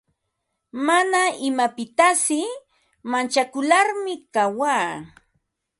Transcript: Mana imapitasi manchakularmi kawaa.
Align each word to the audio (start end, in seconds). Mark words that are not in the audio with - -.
Mana 0.87 1.21
imapitasi 1.47 2.41
manchakularmi 3.11 4.15
kawaa. 4.33 4.85